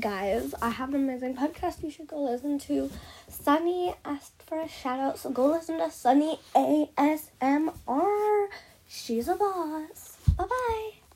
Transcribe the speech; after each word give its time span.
guys, 0.00 0.54
I 0.60 0.70
have 0.70 0.88
an 0.90 0.96
amazing 0.96 1.36
podcast 1.36 1.82
you 1.82 1.90
should 1.90 2.08
go 2.08 2.22
listen 2.22 2.58
to. 2.60 2.90
Sunny 3.28 3.94
asked 4.04 4.42
for 4.44 4.58
a 4.60 4.68
shout 4.68 4.98
out, 4.98 5.18
so 5.18 5.30
go 5.30 5.46
listen 5.46 5.78
to 5.78 5.90
Sunny 5.90 6.38
ASMR. 6.54 8.48
She's 8.88 9.28
a 9.28 9.36
boss. 9.36 10.13